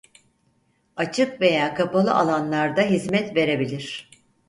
[0.95, 4.11] Açık veya kapalı alanlarda hizmet verebilir.